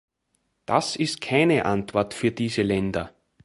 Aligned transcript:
Das 0.65 0.95
ist 0.95 1.21
keine 1.21 1.63
Antwort 1.65 2.15
für 2.15 2.31
diese 2.31 2.63
Länder. 2.63 3.13